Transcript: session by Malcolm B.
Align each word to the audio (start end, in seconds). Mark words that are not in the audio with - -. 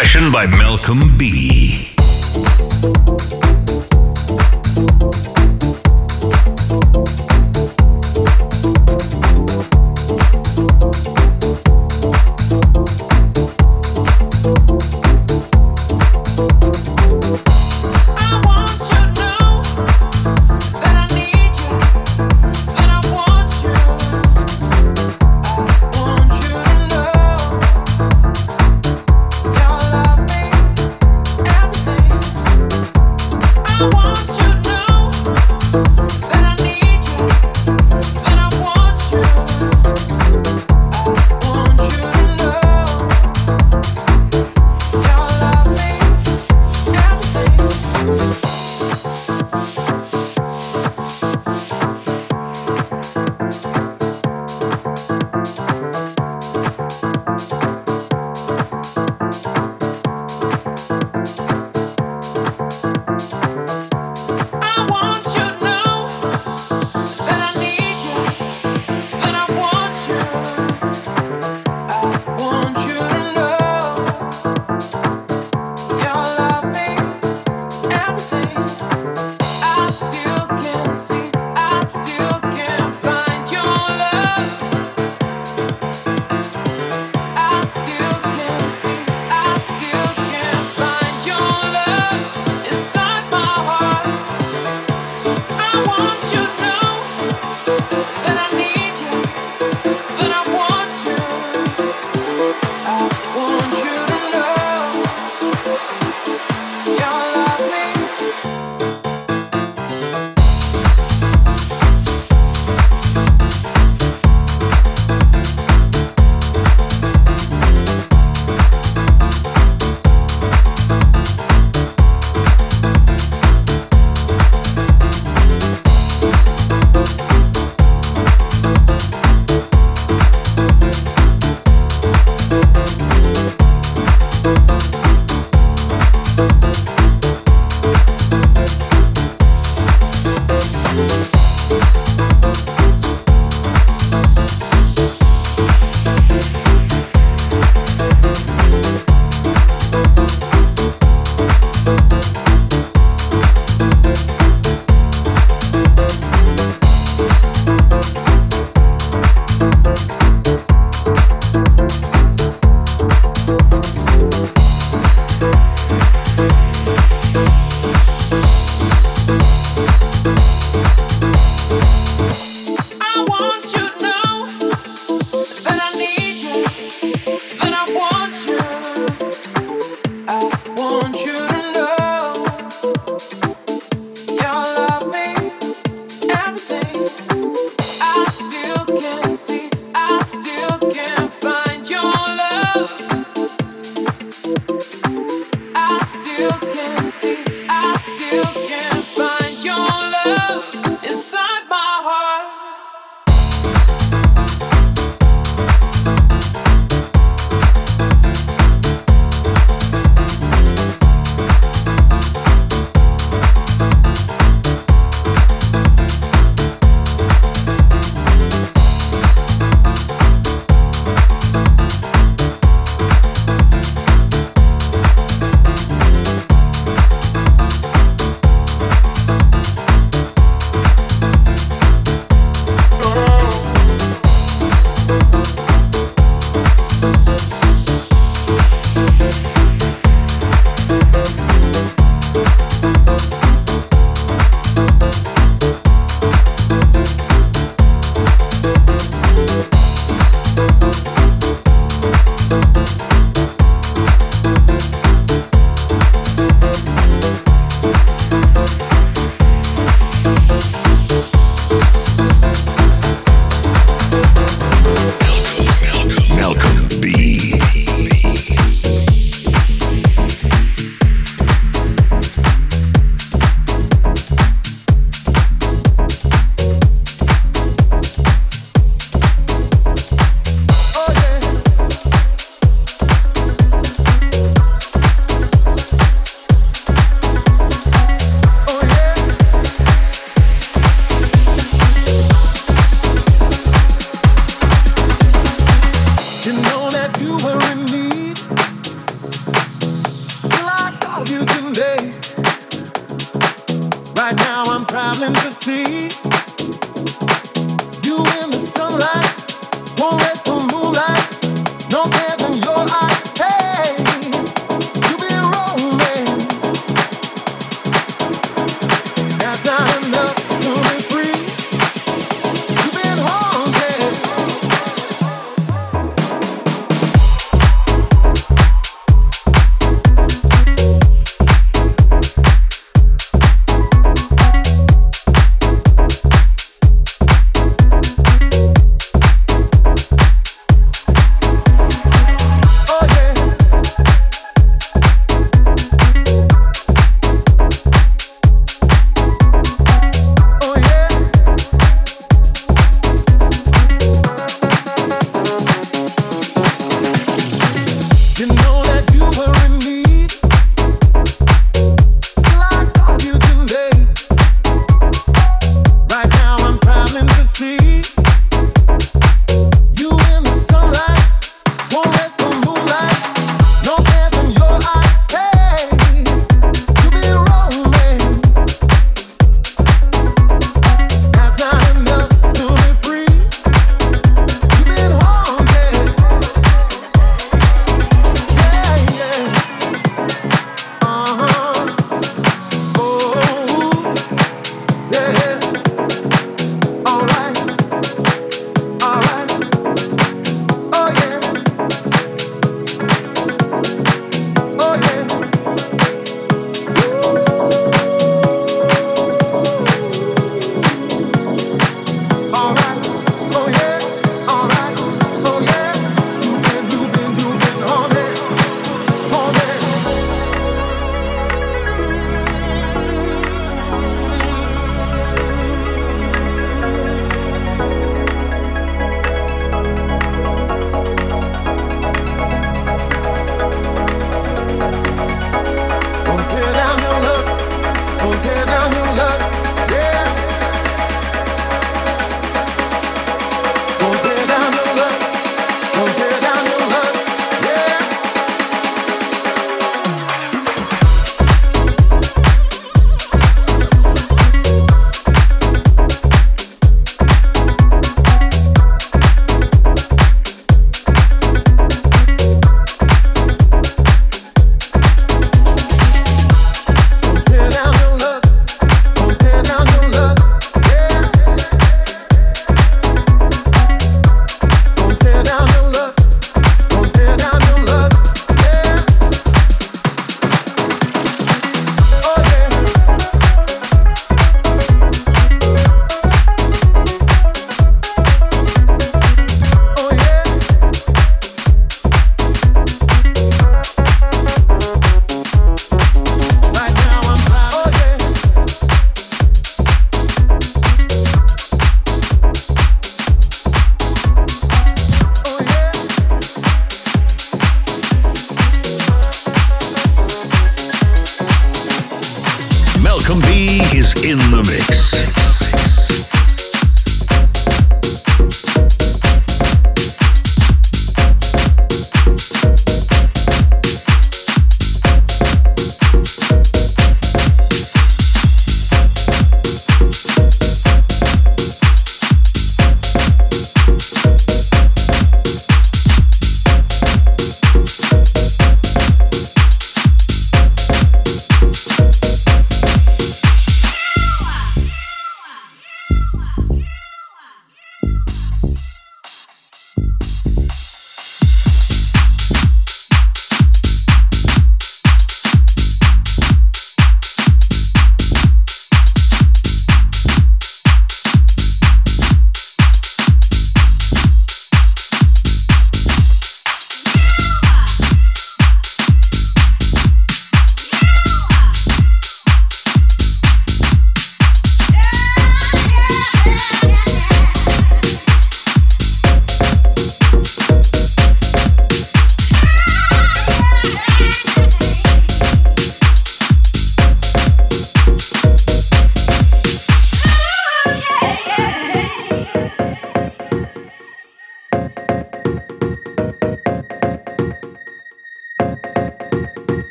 session 0.00 0.30
by 0.30 0.46
Malcolm 0.46 1.16
B. 1.18 1.88